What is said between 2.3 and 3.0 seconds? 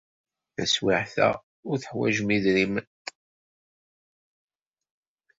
idrimen.